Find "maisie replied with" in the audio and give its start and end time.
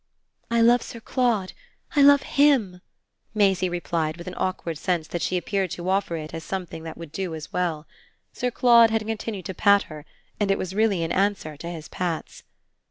3.35-4.25